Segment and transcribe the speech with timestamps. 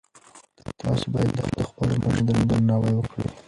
[0.81, 3.27] تاسو باید تل د خپلو مشرانو درناوی وکړئ.